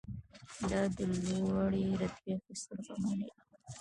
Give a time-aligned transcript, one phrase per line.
[0.69, 3.41] دا د لوړې رتبې اخیستلو په معنی ده.